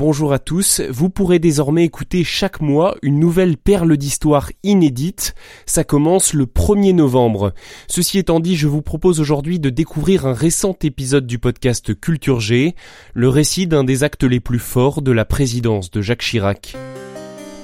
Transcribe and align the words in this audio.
Bonjour 0.00 0.32
à 0.32 0.38
tous, 0.38 0.80
vous 0.90 1.10
pourrez 1.10 1.40
désormais 1.40 1.84
écouter 1.84 2.22
chaque 2.22 2.60
mois 2.60 2.94
une 3.02 3.18
nouvelle 3.18 3.56
perle 3.56 3.96
d'histoire 3.96 4.48
inédite. 4.62 5.34
Ça 5.66 5.82
commence 5.82 6.34
le 6.34 6.46
1er 6.46 6.94
novembre. 6.94 7.52
Ceci 7.88 8.18
étant 8.18 8.38
dit, 8.38 8.54
je 8.54 8.68
vous 8.68 8.80
propose 8.80 9.18
aujourd'hui 9.18 9.58
de 9.58 9.70
découvrir 9.70 10.24
un 10.24 10.34
récent 10.34 10.76
épisode 10.84 11.26
du 11.26 11.40
podcast 11.40 12.00
Culture 12.00 12.38
G, 12.38 12.76
le 13.12 13.28
récit 13.28 13.66
d'un 13.66 13.82
des 13.82 14.04
actes 14.04 14.22
les 14.22 14.38
plus 14.38 14.60
forts 14.60 15.02
de 15.02 15.10
la 15.10 15.24
présidence 15.24 15.90
de 15.90 16.00
Jacques 16.00 16.22
Chirac. 16.22 16.76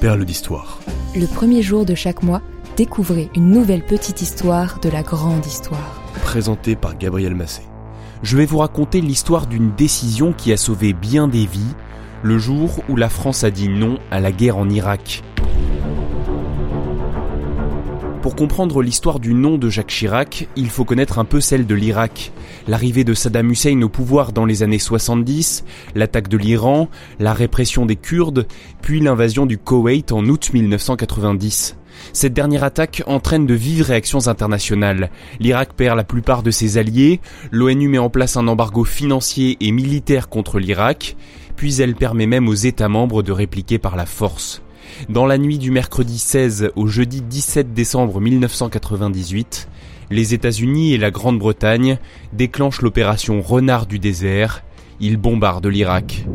Perle 0.00 0.24
d'histoire. 0.24 0.80
Le 1.14 1.26
premier 1.26 1.62
jour 1.62 1.84
de 1.84 1.94
chaque 1.94 2.24
mois, 2.24 2.42
découvrez 2.76 3.30
une 3.36 3.52
nouvelle 3.52 3.86
petite 3.86 4.22
histoire 4.22 4.80
de 4.80 4.88
la 4.88 5.04
grande 5.04 5.46
histoire. 5.46 6.02
Présenté 6.24 6.74
par 6.74 6.98
Gabriel 6.98 7.36
Massé. 7.36 7.62
Je 8.24 8.36
vais 8.38 8.46
vous 8.46 8.58
raconter 8.58 9.02
l'histoire 9.02 9.46
d'une 9.46 9.74
décision 9.74 10.32
qui 10.32 10.50
a 10.50 10.56
sauvé 10.56 10.94
bien 10.94 11.28
des 11.28 11.46
vies, 11.46 11.74
le 12.24 12.38
jour 12.38 12.82
où 12.88 12.96
la 12.96 13.10
France 13.10 13.44
a 13.44 13.50
dit 13.50 13.68
non 13.68 13.98
à 14.10 14.18
la 14.18 14.32
guerre 14.32 14.56
en 14.56 14.70
Irak. 14.70 15.22
Pour 18.22 18.34
comprendre 18.34 18.80
l'histoire 18.80 19.20
du 19.20 19.34
nom 19.34 19.58
de 19.58 19.68
Jacques 19.68 19.88
Chirac, 19.88 20.48
il 20.56 20.70
faut 20.70 20.86
connaître 20.86 21.18
un 21.18 21.26
peu 21.26 21.42
celle 21.42 21.66
de 21.66 21.74
l'Irak. 21.74 22.32
L'arrivée 22.66 23.04
de 23.04 23.12
Saddam 23.12 23.50
Hussein 23.50 23.82
au 23.82 23.90
pouvoir 23.90 24.32
dans 24.32 24.46
les 24.46 24.62
années 24.62 24.78
70, 24.78 25.66
l'attaque 25.94 26.28
de 26.28 26.38
l'Iran, 26.38 26.88
la 27.18 27.34
répression 27.34 27.84
des 27.84 27.96
Kurdes, 27.96 28.46
puis 28.80 29.00
l'invasion 29.00 29.44
du 29.44 29.58
Koweït 29.58 30.10
en 30.10 30.24
août 30.24 30.48
1990. 30.54 31.76
Cette 32.12 32.32
dernière 32.32 32.64
attaque 32.64 33.02
entraîne 33.06 33.46
de 33.46 33.54
vives 33.54 33.82
réactions 33.82 34.26
internationales. 34.28 35.10
L'Irak 35.40 35.74
perd 35.74 35.96
la 35.96 36.04
plupart 36.04 36.42
de 36.42 36.50
ses 36.50 36.78
alliés, 36.78 37.20
l'ONU 37.50 37.88
met 37.88 37.98
en 37.98 38.10
place 38.10 38.36
un 38.36 38.48
embargo 38.48 38.84
financier 38.84 39.56
et 39.60 39.70
militaire 39.70 40.28
contre 40.28 40.58
l'Irak, 40.58 41.16
puis 41.56 41.80
elle 41.80 41.94
permet 41.94 42.26
même 42.26 42.48
aux 42.48 42.54
États 42.54 42.88
membres 42.88 43.22
de 43.22 43.32
répliquer 43.32 43.78
par 43.78 43.96
la 43.96 44.06
force. 44.06 44.62
Dans 45.08 45.26
la 45.26 45.38
nuit 45.38 45.58
du 45.58 45.70
mercredi 45.70 46.18
16 46.18 46.72
au 46.76 46.86
jeudi 46.86 47.20
17 47.20 47.72
décembre 47.74 48.20
1998, 48.20 49.68
les 50.10 50.34
États-Unis 50.34 50.94
et 50.94 50.98
la 50.98 51.10
Grande-Bretagne 51.10 51.98
déclenchent 52.32 52.82
l'opération 52.82 53.40
Renard 53.40 53.86
du 53.86 53.98
désert. 53.98 54.62
Ils 55.00 55.16
bombardent 55.16 55.66
l'Irak. 55.66 56.26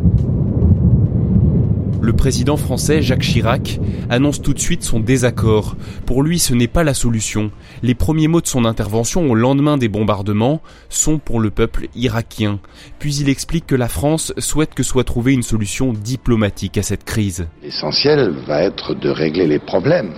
Le 2.02 2.14
président 2.14 2.56
français 2.56 3.02
Jacques 3.02 3.24
Chirac 3.24 3.80
annonce 4.10 4.42
tout 4.42 4.54
de 4.54 4.60
suite 4.60 4.84
son 4.84 5.02
désaccord. 5.02 5.76
Pour 6.06 6.24
lui, 6.24 6.40
ce 6.40 6.54
n'est 6.54 6.68
pas 6.68 6.84
la 6.86 6.94
solution. 6.94 7.52
Les 7.84 7.94
premiers 7.94 8.30
mots 8.30 8.40
de 8.40 8.48
son 8.48 8.64
intervention 8.64 9.30
au 9.30 9.36
lendemain 9.36 9.78
des 9.78 9.90
bombardements 9.90 10.62
sont 10.88 11.18
pour 11.18 11.42
le 11.42 11.50
peuple 11.50 11.88
irakien. 11.96 12.60
Puis 13.00 13.16
il 13.16 13.28
explique 13.28 13.68
que 13.68 13.76
la 13.76 13.90
France 13.90 14.34
souhaite 14.38 14.74
que 14.74 14.84
soit 14.84 15.04
trouvée 15.04 15.34
une 15.34 15.44
solution 15.44 15.92
diplomatique 15.92 16.78
à 16.78 16.84
cette 16.84 17.04
crise. 17.04 17.48
L'essentiel 17.62 18.34
va 18.48 18.64
être 18.64 18.94
de 18.94 19.10
régler 19.10 19.48
les 19.48 19.60
problèmes. 19.60 20.14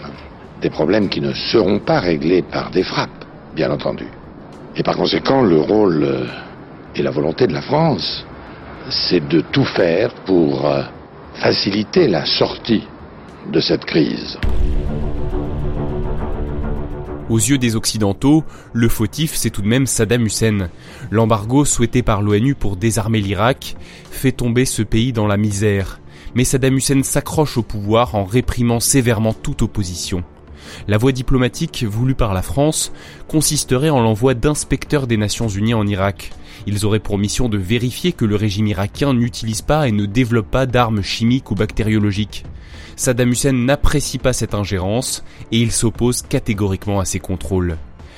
Des 0.62 0.70
problèmes 0.70 1.10
qui 1.10 1.20
ne 1.20 1.34
seront 1.34 1.80
pas 1.80 2.00
réglés 2.00 2.44
par 2.44 2.70
des 2.70 2.84
frappes, 2.84 3.26
bien 3.56 3.72
entendu. 3.72 4.06
Et 4.76 4.84
par 4.84 4.96
conséquent, 4.96 5.42
le 5.42 5.60
rôle 5.60 6.04
euh, 6.04 6.26
et 6.96 7.02
la 7.02 7.12
volonté 7.12 7.48
de 7.48 7.54
la 7.54 7.62
France, 7.62 8.24
c'est 8.90 9.28
de 9.28 9.42
tout 9.42 9.66
faire 9.66 10.14
pour 10.26 10.66
euh, 10.66 10.84
faciliter 11.36 12.08
la 12.08 12.26
sortie 12.26 12.84
de 13.52 13.60
cette 13.60 13.86
crise. 13.86 14.38
Aux 17.30 17.38
yeux 17.38 17.58
des 17.58 17.78
Occidentaux, 17.78 18.44
le 18.74 18.90
fautif, 18.90 19.36
c'est 19.36 19.50
tout 19.50 19.62
de 19.62 19.68
même 19.68 19.88
Saddam 19.88 20.26
Hussein. 20.26 20.70
L'embargo 21.12 21.64
souhaité 21.64 22.04
par 22.04 22.22
l'ONU 22.22 22.56
pour 22.56 22.76
désarmer 22.76 23.22
l'Irak 23.22 23.78
fait 24.12 24.34
tomber 24.34 24.66
ce 24.66 24.82
pays 24.82 25.14
dans 25.14 25.28
la 25.28 25.38
misère. 25.38 26.02
Mais 26.36 26.44
Saddam 26.44 26.76
Hussein 26.76 27.04
s'accroche 27.04 27.58
au 27.58 27.64
pouvoir 27.64 28.16
en 28.16 28.26
réprimant 28.26 28.82
sévèrement 28.82 29.34
toute 29.34 29.62
opposition. 29.62 30.24
La 30.88 30.98
voie 30.98 31.12
diplomatique 31.12 31.84
voulue 31.88 32.16
par 32.16 32.34
la 32.34 32.42
France 32.42 32.92
consisterait 33.28 33.90
en 33.90 34.02
l'envoi 34.02 34.34
d'inspecteurs 34.34 35.08
des 35.08 35.18
Nations 35.18 35.48
Unies 35.48 35.74
en 35.74 35.88
Irak. 35.88 36.32
Ils 36.68 36.86
auraient 36.86 37.00
pour 37.00 37.18
mission 37.18 37.50
de 37.50 37.58
vérifier 37.58 38.12
que 38.12 38.26
le 38.26 38.36
régime 38.36 38.68
irakien 38.68 39.14
n'utilise 39.14 39.62
pas 39.62 39.88
et 39.88 39.92
ne 39.92 40.06
développe 40.06 40.52
pas 40.52 40.66
d'armes 40.66 41.02
chimiques 41.02 41.52
ou 41.52 41.56
bactériologiques. 41.56 42.46
Saddam 42.96 43.32
Hussein 43.32 43.54
n'apprécie 43.54 44.18
pas 44.18 44.34
cette 44.34 44.54
ingérence 44.54 45.24
et 45.52 45.60
il 45.60 45.72
s'oppose 45.72 46.22
catégoriquement 46.22 47.00
à 47.00 47.06
ces 47.06 47.20
contrôles. 47.20 47.78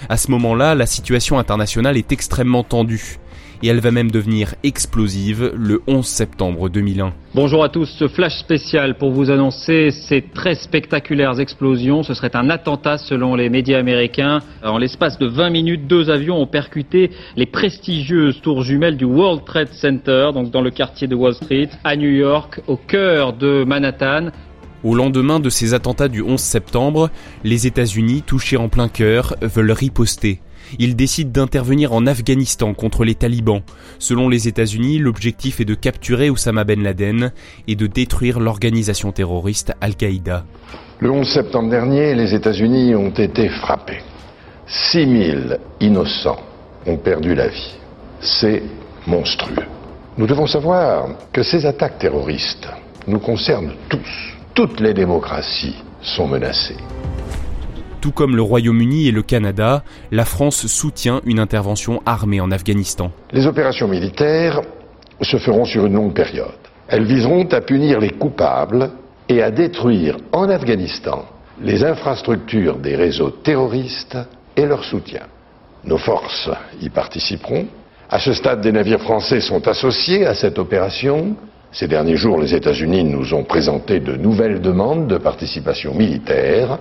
À 0.09 0.17
ce 0.17 0.31
moment-là, 0.31 0.75
la 0.75 0.85
situation 0.85 1.39
internationale 1.39 1.97
est 1.97 2.11
extrêmement 2.11 2.63
tendue 2.63 3.19
et 3.63 3.67
elle 3.67 3.79
va 3.79 3.91
même 3.91 4.11
devenir 4.11 4.55
explosive 4.63 5.53
le 5.55 5.81
11 5.87 6.05
septembre 6.05 6.67
2001. 6.67 7.13
Bonjour 7.33 7.63
à 7.63 7.69
tous, 7.69 7.85
ce 7.85 8.09
flash 8.09 8.37
spécial 8.37 8.97
pour 8.97 9.11
vous 9.11 9.31
annoncer 9.31 9.89
ces 9.91 10.21
très 10.21 10.55
spectaculaires 10.55 11.39
explosions. 11.39 12.03
Ce 12.03 12.13
serait 12.13 12.35
un 12.35 12.49
attentat 12.49 12.97
selon 12.97 13.35
les 13.35 13.49
médias 13.49 13.79
américains. 13.79 14.41
En 14.63 14.77
l'espace 14.77 15.17
de 15.17 15.27
20 15.27 15.49
minutes, 15.49 15.87
deux 15.87 16.09
avions 16.09 16.41
ont 16.41 16.45
percuté 16.45 17.11
les 17.37 17.45
prestigieuses 17.45 18.41
tours 18.41 18.63
jumelles 18.63 18.97
du 18.97 19.05
World 19.05 19.45
Trade 19.45 19.71
Center, 19.71 20.31
donc 20.33 20.51
dans 20.51 20.61
le 20.61 20.69
quartier 20.69 21.07
de 21.07 21.15
Wall 21.15 21.33
Street, 21.33 21.69
à 21.85 21.95
New 21.95 22.11
York, 22.11 22.59
au 22.67 22.75
cœur 22.75 23.31
de 23.31 23.63
Manhattan. 23.63 24.27
Au 24.83 24.93
lendemain 24.93 25.39
de 25.39 25.49
ces 25.49 25.73
attentats 25.73 26.09
du 26.09 26.21
11 26.21 26.37
septembre, 26.37 27.09
les 27.45 27.65
États-Unis, 27.65 28.23
touchés 28.27 28.57
en 28.57 28.67
plein 28.67 28.89
cœur, 28.89 29.35
veulent 29.41 29.71
riposter. 29.71 30.41
Ils 30.79 30.95
décident 30.95 31.31
d'intervenir 31.31 31.93
en 31.93 32.05
Afghanistan 32.05 32.73
contre 32.73 33.03
les 33.03 33.15
talibans. 33.15 33.61
Selon 33.99 34.29
les 34.29 34.47
États-Unis, 34.47 34.99
l'objectif 34.99 35.59
est 35.59 35.65
de 35.65 35.75
capturer 35.75 36.29
Oussama 36.29 36.63
Ben 36.63 36.81
Laden 36.81 37.31
et 37.67 37.75
de 37.75 37.87
détruire 37.87 38.39
l'organisation 38.39 39.11
terroriste 39.11 39.73
Al-Qaïda. 39.81 40.45
Le 40.99 41.11
11 41.11 41.27
septembre 41.27 41.69
dernier, 41.69 42.15
les 42.15 42.33
États-Unis 42.33 42.95
ont 42.95 43.11
été 43.11 43.49
frappés. 43.49 44.01
6000 44.67 45.59
innocents 45.81 46.41
ont 46.85 46.97
perdu 46.97 47.35
la 47.35 47.47
vie. 47.47 47.75
C'est 48.21 48.63
monstrueux. 49.07 49.67
Nous 50.17 50.27
devons 50.27 50.47
savoir 50.47 51.09
que 51.31 51.43
ces 51.43 51.65
attaques 51.65 51.99
terroristes 51.99 52.67
nous 53.07 53.19
concernent 53.19 53.73
tous 53.89 53.99
toutes 54.53 54.79
les 54.79 54.93
démocraties 54.93 55.75
sont 56.01 56.27
menacées. 56.27 56.77
Tout 58.03 58.11
comme 58.11 58.35
le 58.35 58.41
Royaume-Uni 58.41 59.07
et 59.07 59.11
le 59.11 59.21
Canada, 59.21 59.81
la 60.11 60.25
France 60.25 60.67
soutient 60.67 61.21
une 61.25 61.39
intervention 61.39 62.01
armée 62.05 62.41
en 62.41 62.51
Afghanistan. 62.51 63.11
Les 63.31 63.47
opérations 63.47 63.87
militaires 63.87 64.59
se 65.21 65.37
feront 65.37 65.63
sur 65.63 65.85
une 65.85 65.93
longue 65.93 66.13
période. 66.13 66.51
Elles 66.89 67.05
viseront 67.05 67.47
à 67.53 67.61
punir 67.61 68.01
les 68.01 68.09
coupables 68.09 68.91
et 69.29 69.41
à 69.41 69.51
détruire 69.51 70.17
en 70.33 70.49
Afghanistan 70.49 71.23
les 71.61 71.85
infrastructures 71.85 72.75
des 72.75 72.97
réseaux 72.97 73.29
terroristes 73.29 74.17
et 74.57 74.65
leur 74.65 74.83
soutien. 74.83 75.23
Nos 75.85 75.97
forces 75.97 76.49
y 76.81 76.89
participeront. 76.89 77.67
À 78.09 78.19
ce 78.19 78.33
stade, 78.33 78.59
des 78.59 78.73
navires 78.73 78.99
français 78.99 79.39
sont 79.39 79.65
associés 79.65 80.25
à 80.25 80.33
cette 80.33 80.59
opération 80.59 81.37
ces 81.73 81.87
derniers 81.87 82.17
jours, 82.17 82.39
les 82.39 82.53
États-Unis 82.53 83.03
nous 83.03 83.33
ont 83.33 83.43
présenté 83.43 83.99
de 83.99 84.15
nouvelles 84.15 84.61
demandes 84.61 85.07
de 85.07 85.17
participation 85.17 85.95
militaire. 85.95 86.77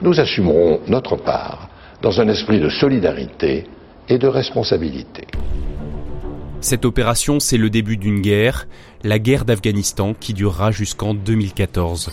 Nous 0.00 0.20
assumerons 0.20 0.78
notre 0.86 1.16
part 1.16 1.68
dans 2.02 2.20
un 2.20 2.28
esprit 2.28 2.60
de 2.60 2.68
solidarité 2.68 3.66
et 4.08 4.18
de 4.18 4.28
responsabilité. 4.28 5.26
Cette 6.60 6.84
opération, 6.84 7.40
c'est 7.40 7.56
le 7.56 7.68
début 7.68 7.96
d'une 7.96 8.20
guerre, 8.20 8.68
la 9.02 9.18
guerre 9.18 9.44
d'Afghanistan 9.44 10.14
qui 10.14 10.34
durera 10.34 10.70
jusqu'en 10.70 11.14
2014. 11.14 12.12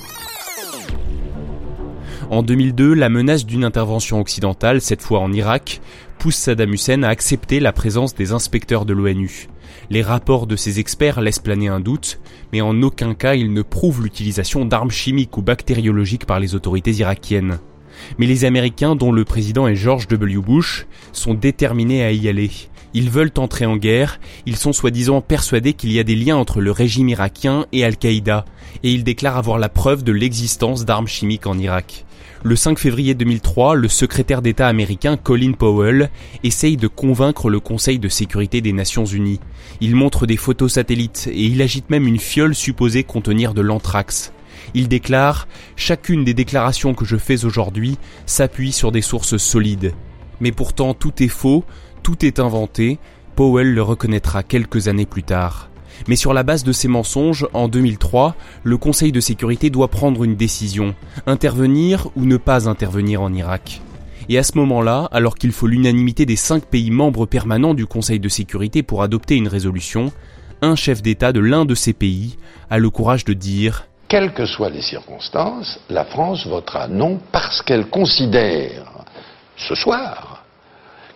En 2.31 2.41
2002, 2.41 2.95
la 2.95 3.09
menace 3.09 3.45
d'une 3.45 3.63
intervention 3.63 4.19
occidentale, 4.19 4.81
cette 4.81 5.03
fois 5.03 5.19
en 5.19 5.31
Irak, 5.31 5.79
pousse 6.17 6.38
Saddam 6.38 6.73
Hussein 6.73 7.03
à 7.03 7.09
accepter 7.09 7.59
la 7.59 7.71
présence 7.71 8.15
des 8.15 8.31
inspecteurs 8.31 8.85
de 8.85 8.93
l'ONU. 8.93 9.47
Les 9.91 10.01
rapports 10.01 10.47
de 10.47 10.55
ces 10.55 10.79
experts 10.79 11.21
laissent 11.21 11.38
planer 11.38 11.67
un 11.67 11.81
doute, 11.81 12.19
mais 12.51 12.61
en 12.61 12.81
aucun 12.81 13.13
cas 13.13 13.35
ils 13.35 13.53
ne 13.53 13.61
prouvent 13.61 14.01
l'utilisation 14.01 14.65
d'armes 14.65 14.89
chimiques 14.89 15.38
ou 15.38 15.43
bactériologiques 15.43 16.25
par 16.25 16.39
les 16.39 16.55
autorités 16.55 16.93
irakiennes. 16.93 17.59
Mais 18.17 18.25
les 18.25 18.45
Américains, 18.45 18.95
dont 18.95 19.11
le 19.11 19.25
président 19.25 19.67
est 19.67 19.75
George 19.75 20.07
W. 20.07 20.37
Bush, 20.37 20.85
sont 21.11 21.33
déterminés 21.33 22.03
à 22.03 22.11
y 22.11 22.27
aller. 22.27 22.51
Ils 22.93 23.09
veulent 23.09 23.31
entrer 23.37 23.65
en 23.65 23.75
guerre, 23.75 24.21
ils 24.45 24.55
sont 24.55 24.71
soi-disant 24.71 25.19
persuadés 25.19 25.73
qu'il 25.73 25.91
y 25.91 25.99
a 25.99 26.03
des 26.03 26.15
liens 26.15 26.37
entre 26.37 26.61
le 26.61 26.71
régime 26.71 27.09
irakien 27.09 27.65
et 27.73 27.83
Al-Qaïda, 27.83 28.45
et 28.83 28.91
ils 28.91 29.03
déclarent 29.03 29.37
avoir 29.37 29.59
la 29.59 29.67
preuve 29.67 30.03
de 30.03 30.13
l'existence 30.13 30.85
d'armes 30.85 31.07
chimiques 31.07 31.45
en 31.45 31.59
Irak. 31.59 32.05
Le 32.43 32.55
5 32.55 32.77
février 32.77 33.15
2003, 33.15 33.75
le 33.75 33.87
secrétaire 33.87 34.41
d'État 34.41 34.67
américain 34.67 35.17
Colin 35.17 35.53
Powell 35.53 36.11
essaye 36.43 36.77
de 36.77 36.87
convaincre 36.87 37.49
le 37.49 37.59
Conseil 37.59 37.97
de 37.97 38.07
sécurité 38.07 38.61
des 38.61 38.71
Nations 38.71 39.03
Unies. 39.03 39.39
Il 39.81 39.95
montre 39.95 40.27
des 40.27 40.37
photos 40.37 40.73
satellites 40.73 41.27
et 41.31 41.45
il 41.45 41.61
agite 41.61 41.89
même 41.89 42.07
une 42.07 42.19
fiole 42.19 42.53
supposée 42.53 43.03
contenir 43.03 43.55
de 43.55 43.61
l'anthrax. 43.61 44.31
Il 44.73 44.87
déclare 44.87 45.47
Chacune 45.75 46.23
des 46.23 46.33
déclarations 46.33 46.93
que 46.93 47.05
je 47.05 47.17
fais 47.17 47.45
aujourd'hui 47.45 47.97
s'appuie 48.25 48.71
sur 48.71 48.91
des 48.91 49.01
sources 49.01 49.37
solides. 49.37 49.93
Mais 50.39 50.51
pourtant 50.51 50.93
tout 50.93 51.23
est 51.23 51.27
faux, 51.27 51.63
tout 52.03 52.25
est 52.25 52.39
inventé, 52.39 52.99
Powell 53.35 53.73
le 53.73 53.81
reconnaîtra 53.81 54.43
quelques 54.43 54.87
années 54.87 55.05
plus 55.05 55.23
tard. 55.23 55.69
Mais 56.07 56.15
sur 56.15 56.33
la 56.33 56.43
base 56.43 56.63
de 56.63 56.71
ces 56.71 56.87
mensonges, 56.87 57.47
en 57.53 57.67
2003, 57.67 58.35
le 58.63 58.77
Conseil 58.77 59.11
de 59.11 59.19
sécurité 59.19 59.69
doit 59.69 59.87
prendre 59.87 60.23
une 60.23 60.35
décision, 60.35 60.93
intervenir 61.25 62.09
ou 62.15 62.25
ne 62.25 62.37
pas 62.37 62.69
intervenir 62.69 63.21
en 63.21 63.33
Irak. 63.33 63.81
Et 64.27 64.37
à 64.37 64.43
ce 64.43 64.57
moment-là, 64.57 65.07
alors 65.11 65.35
qu'il 65.35 65.51
faut 65.51 65.67
l'unanimité 65.67 66.25
des 66.25 66.35
cinq 66.35 66.65
pays 66.65 66.91
membres 66.91 67.25
permanents 67.25 67.73
du 67.73 67.85
Conseil 67.85 68.19
de 68.19 68.29
sécurité 68.29 68.83
pour 68.83 69.03
adopter 69.03 69.35
une 69.35 69.47
résolution, 69.47 70.11
un 70.61 70.75
chef 70.75 71.01
d'État 71.01 71.31
de 71.31 71.39
l'un 71.39 71.65
de 71.65 71.75
ces 71.75 71.93
pays 71.93 72.37
a 72.69 72.79
le 72.79 72.89
courage 72.89 73.25
de 73.25 73.33
dire 73.33 73.87
Quelles 74.07 74.33
que 74.33 74.45
soient 74.45 74.69
les 74.69 74.81
circonstances, 74.81 75.79
la 75.89 76.05
France 76.05 76.45
votera 76.45 76.87
non 76.87 77.19
parce 77.31 77.61
qu'elle 77.61 77.87
considère, 77.87 78.83
ce 79.57 79.73
soir, 79.73 80.43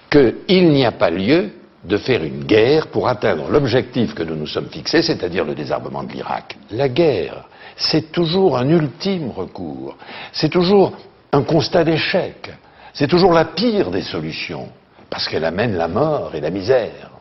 qu'il 0.09 0.69
n'y 0.69 0.85
a 0.85 0.91
pas 0.91 1.11
lieu 1.11 1.51
de 1.83 1.97
faire 1.97 2.23
une 2.23 2.43
guerre 2.43 2.87
pour 2.87 3.07
atteindre 3.07 3.49
l'objectif 3.49 4.13
que 4.13 4.23
nous 4.23 4.35
nous 4.35 4.47
sommes 4.47 4.69
fixés, 4.69 5.01
c'est-à-dire 5.01 5.45
le 5.45 5.55
désarmement 5.55 6.03
de 6.03 6.11
l'Irak. 6.11 6.57
La 6.71 6.89
guerre, 6.89 7.45
c'est 7.77 8.11
toujours 8.11 8.57
un 8.57 8.67
ultime 8.67 9.29
recours, 9.29 9.95
c'est 10.33 10.49
toujours 10.49 10.93
un 11.31 11.43
constat 11.43 11.83
d'échec, 11.83 12.51
c'est 12.93 13.07
toujours 13.07 13.33
la 13.33 13.45
pire 13.45 13.91
des 13.91 14.01
solutions, 14.01 14.67
parce 15.09 15.27
qu'elle 15.27 15.45
amène 15.45 15.75
la 15.75 15.87
mort 15.87 16.31
et 16.33 16.41
la 16.41 16.49
misère. 16.49 17.11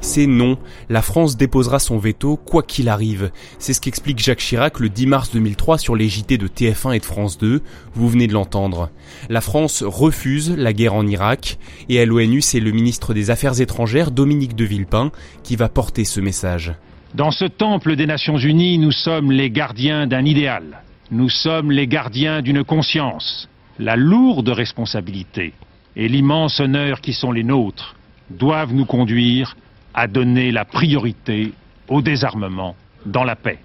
C'est 0.00 0.26
non, 0.26 0.58
la 0.88 1.02
France 1.02 1.36
déposera 1.36 1.78
son 1.78 1.98
veto 1.98 2.36
quoi 2.36 2.62
qu'il 2.62 2.88
arrive. 2.88 3.30
C'est 3.58 3.72
ce 3.72 3.80
qu'explique 3.80 4.20
Jacques 4.20 4.38
Chirac 4.38 4.78
le 4.78 4.88
10 4.88 5.06
mars 5.06 5.30
2003 5.32 5.78
sur 5.78 5.96
les 5.96 6.08
JT 6.08 6.38
de 6.38 6.46
TF1 6.46 6.94
et 6.94 7.00
de 7.00 7.04
France 7.04 7.36
2, 7.38 7.62
vous 7.94 8.08
venez 8.08 8.26
de 8.26 8.32
l'entendre. 8.32 8.90
La 9.28 9.40
France 9.40 9.82
refuse 9.82 10.54
la 10.56 10.72
guerre 10.72 10.94
en 10.94 11.06
Irak, 11.06 11.58
et 11.88 12.00
à 12.00 12.06
l'ONU 12.06 12.40
c'est 12.40 12.60
le 12.60 12.70
ministre 12.70 13.12
des 13.12 13.30
Affaires 13.30 13.60
étrangères 13.60 14.10
Dominique 14.10 14.54
de 14.54 14.64
Villepin 14.64 15.10
qui 15.42 15.56
va 15.56 15.68
porter 15.68 16.04
ce 16.04 16.20
message. 16.20 16.74
Dans 17.14 17.30
ce 17.30 17.46
temple 17.46 17.96
des 17.96 18.06
Nations 18.06 18.38
Unies, 18.38 18.78
nous 18.78 18.92
sommes 18.92 19.32
les 19.32 19.50
gardiens 19.50 20.06
d'un 20.06 20.24
idéal. 20.24 20.82
Nous 21.10 21.28
sommes 21.28 21.72
les 21.72 21.86
gardiens 21.86 22.42
d'une 22.42 22.64
conscience. 22.64 23.48
La 23.78 23.96
lourde 23.96 24.50
responsabilité 24.50 25.54
et 25.96 26.08
l'immense 26.08 26.60
honneur 26.60 27.00
qui 27.00 27.12
sont 27.12 27.32
les 27.32 27.44
nôtres 27.44 27.96
doivent 28.30 28.74
nous 28.74 28.84
conduire 28.84 29.56
a 29.98 30.06
donné 30.06 30.52
la 30.52 30.64
priorité 30.64 31.52
au 31.88 32.02
désarmement 32.02 32.76
dans 33.04 33.24
la 33.24 33.34
paix. 33.34 33.58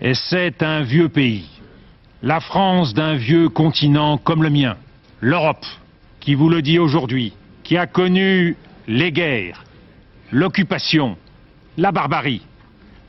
Et 0.00 0.14
c'est 0.14 0.62
un 0.62 0.82
vieux 0.82 1.08
pays, 1.08 1.48
la 2.22 2.38
France 2.38 2.94
d'un 2.94 3.14
vieux 3.14 3.48
continent 3.48 4.18
comme 4.18 4.44
le 4.44 4.50
mien, 4.50 4.76
l'Europe, 5.20 5.66
qui 6.20 6.36
vous 6.36 6.48
le 6.48 6.62
dit 6.62 6.78
aujourd'hui, 6.78 7.32
qui 7.64 7.76
a 7.76 7.88
connu 7.88 8.56
les 8.86 9.10
guerres, 9.10 9.64
l'occupation, 10.30 11.16
la 11.76 11.90
barbarie, 11.90 12.42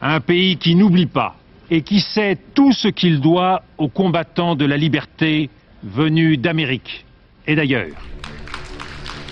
un 0.01 0.19
pays 0.19 0.57
qui 0.57 0.73
n'oublie 0.73 1.05
pas 1.05 1.35
et 1.69 1.83
qui 1.83 1.99
sait 1.99 2.35
tout 2.55 2.71
ce 2.71 2.87
qu'il 2.87 3.21
doit 3.21 3.61
aux 3.77 3.89
combattants 3.89 4.55
de 4.55 4.65
la 4.65 4.77
liberté 4.77 5.51
venus 5.83 6.39
d'Amérique 6.39 7.05
et 7.45 7.55
d'ailleurs. 7.55 7.95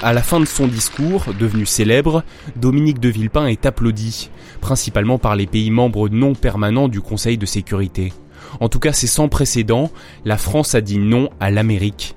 À 0.04 0.14
la 0.14 0.22
fin 0.22 0.40
de 0.40 0.46
son 0.46 0.68
discours, 0.68 1.26
devenu 1.40 1.66
célèbre, 1.66 2.24
Dominique 2.56 3.00
de 3.00 3.10
Villepin 3.10 3.48
est 3.48 3.66
applaudi, 3.66 4.30
principalement 4.62 5.18
par 5.18 5.36
les 5.36 5.48
pays 5.48 5.72
membres 5.72 6.08
non 6.08 6.36
permanents 6.36 6.88
du 6.88 7.02
Conseil 7.02 7.40
de 7.40 7.48
sécurité. 7.48 8.14
En 8.60 8.70
tout 8.70 8.78
cas, 8.78 8.94
c'est 8.94 9.08
sans 9.08 9.28
précédent, 9.28 9.90
la 10.24 10.38
France 10.38 10.76
a 10.76 10.82
dit 10.82 11.00
non 11.00 11.32
à 11.40 11.50
l'Amérique. 11.50 12.16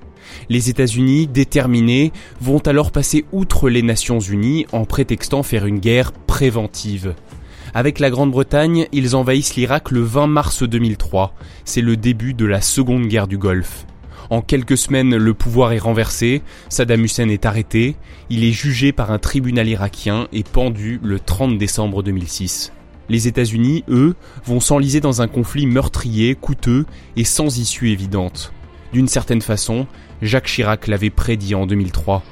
Les 0.51 0.69
États-Unis, 0.69 1.27
déterminés, 1.27 2.13
vont 2.43 2.59
alors 2.59 2.93
passer 2.93 3.25
outre 3.33 3.71
les 3.71 3.83
Nations 3.83 4.21
Unies 4.21 4.67
en 4.73 4.85
prétextant 4.85 5.43
faire 5.43 5.65
une 5.65 5.79
guerre 5.79 6.13
préventive. 6.13 7.15
Avec 7.73 7.99
la 7.99 8.11
Grande-Bretagne, 8.11 8.89
ils 8.93 9.17
envahissent 9.17 9.57
l'Irak 9.57 9.91
le 9.91 10.03
20 10.03 10.27
mars 10.27 10.63
2003. 10.65 11.35
C'est 11.65 11.81
le 11.81 11.97
début 11.97 12.35
de 12.35 12.45
la 12.45 12.61
Seconde 12.61 13.07
Guerre 13.07 13.27
du 13.27 13.39
Golfe. 13.39 13.87
En 14.31 14.43
quelques 14.43 14.79
semaines, 14.79 15.17
le 15.17 15.35
pouvoir 15.35 15.73
est 15.73 15.79
renversé, 15.79 16.43
Saddam 16.69 17.05
Hussein 17.05 17.29
est 17.29 17.47
arrêté, 17.47 17.97
il 18.31 18.45
est 18.45 18.53
jugé 18.53 18.93
par 18.93 19.11
un 19.11 19.19
tribunal 19.19 19.69
irakien 19.69 20.29
et 20.33 20.45
pendu 20.45 21.01
le 21.03 21.19
30 21.19 21.59
décembre 21.59 22.05
2006. 22.05 22.73
Les 23.09 23.27
États-Unis, 23.27 23.83
eux, 23.89 24.15
vont 24.45 24.61
s'enliser 24.61 25.01
dans 25.01 25.21
un 25.21 25.27
conflit 25.27 25.67
meurtrier, 25.67 26.37
coûteux 26.37 26.87
et 27.17 27.25
sans 27.25 27.59
issue 27.59 27.91
évidente. 27.91 28.53
D'une 28.93 29.09
certaine 29.09 29.43
façon, 29.43 29.89
Jacques 30.23 30.47
Chirac 30.47 30.87
l'avait 30.87 31.11
prédit 31.11 31.57
en 31.57 31.67
2003. 31.67 32.23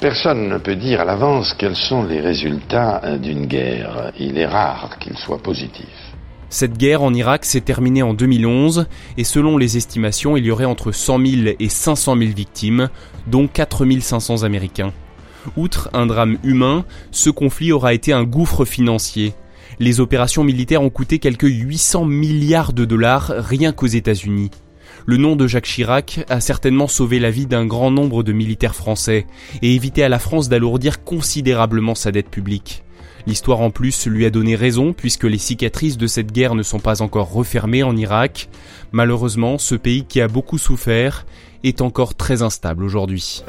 Personne 0.00 0.48
ne 0.48 0.58
peut 0.58 0.76
dire 0.76 1.00
à 1.00 1.04
l'avance 1.04 1.54
quels 1.58 1.74
sont 1.74 2.04
les 2.04 2.20
résultats 2.20 3.00
euh, 3.02 3.18
d'une 3.18 3.46
guerre. 3.46 4.12
Il 4.16 4.38
est 4.38 4.46
rare 4.46 4.96
qu'ils 5.00 5.16
soient 5.16 5.42
positifs. 5.42 6.07
Cette 6.50 6.78
guerre 6.78 7.02
en 7.02 7.12
Irak 7.12 7.44
s'est 7.44 7.60
terminée 7.60 8.02
en 8.02 8.14
2011 8.14 8.86
et 9.18 9.24
selon 9.24 9.58
les 9.58 9.76
estimations, 9.76 10.36
il 10.36 10.46
y 10.46 10.50
aurait 10.50 10.64
entre 10.64 10.92
100 10.92 11.26
000 11.26 11.56
et 11.58 11.68
500 11.68 12.16
000 12.16 12.30
victimes, 12.32 12.88
dont 13.26 13.48
4 13.48 13.84
500 14.00 14.44
Américains. 14.44 14.92
Outre 15.56 15.90
un 15.92 16.06
drame 16.06 16.38
humain, 16.42 16.84
ce 17.10 17.28
conflit 17.28 17.72
aura 17.72 17.92
été 17.92 18.12
un 18.12 18.24
gouffre 18.24 18.64
financier. 18.64 19.34
Les 19.78 20.00
opérations 20.00 20.42
militaires 20.42 20.82
ont 20.82 20.90
coûté 20.90 21.18
quelques 21.18 21.48
800 21.48 22.06
milliards 22.06 22.72
de 22.72 22.86
dollars 22.86 23.32
rien 23.36 23.72
qu'aux 23.72 23.86
États-Unis. 23.86 24.50
Le 25.04 25.18
nom 25.18 25.36
de 25.36 25.46
Jacques 25.46 25.66
Chirac 25.66 26.24
a 26.28 26.40
certainement 26.40 26.88
sauvé 26.88 27.18
la 27.18 27.30
vie 27.30 27.46
d'un 27.46 27.66
grand 27.66 27.90
nombre 27.90 28.22
de 28.22 28.32
militaires 28.32 28.74
français 28.74 29.26
et 29.62 29.74
évité 29.74 30.02
à 30.02 30.08
la 30.08 30.18
France 30.18 30.48
d'alourdir 30.48 31.04
considérablement 31.04 31.94
sa 31.94 32.10
dette 32.10 32.30
publique. 32.30 32.84
L'histoire 33.26 33.60
en 33.60 33.70
plus 33.70 34.06
lui 34.06 34.24
a 34.24 34.30
donné 34.30 34.56
raison 34.56 34.92
puisque 34.92 35.24
les 35.24 35.38
cicatrices 35.38 35.98
de 35.98 36.06
cette 36.06 36.32
guerre 36.32 36.54
ne 36.54 36.62
sont 36.62 36.80
pas 36.80 37.02
encore 37.02 37.32
refermées 37.32 37.82
en 37.82 37.96
Irak. 37.96 38.48
Malheureusement, 38.92 39.58
ce 39.58 39.74
pays 39.74 40.04
qui 40.04 40.20
a 40.20 40.28
beaucoup 40.28 40.58
souffert 40.58 41.26
est 41.64 41.80
encore 41.80 42.14
très 42.14 42.42
instable 42.42 42.84
aujourd'hui. 42.84 43.42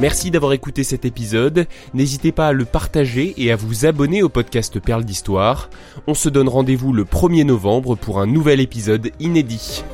Merci 0.00 0.30
d'avoir 0.30 0.54
écouté 0.54 0.82
cet 0.82 1.04
épisode. 1.04 1.66
N'hésitez 1.92 2.32
pas 2.32 2.48
à 2.48 2.52
le 2.52 2.64
partager 2.64 3.34
et 3.36 3.52
à 3.52 3.56
vous 3.56 3.84
abonner 3.84 4.22
au 4.22 4.30
podcast 4.30 4.80
Perles 4.80 5.04
d'Histoire. 5.04 5.68
On 6.06 6.14
se 6.14 6.30
donne 6.30 6.48
rendez-vous 6.48 6.94
le 6.94 7.04
1er 7.04 7.44
novembre 7.44 7.96
pour 7.96 8.18
un 8.18 8.26
nouvel 8.26 8.60
épisode 8.60 9.10
inédit. 9.20 9.84